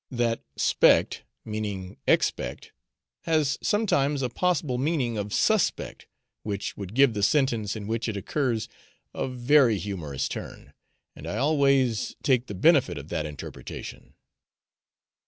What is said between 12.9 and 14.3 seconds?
of that interpretation.